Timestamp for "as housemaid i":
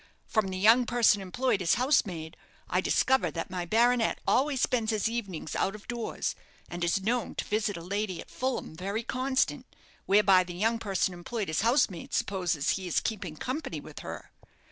1.61-2.81